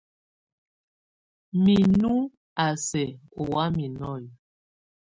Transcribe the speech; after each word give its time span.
Minú 1.63 2.13
a 2.63 2.65
sɛk 2.87 3.11
oŋwam 3.39 3.73
nɔ́ye. 3.97 4.29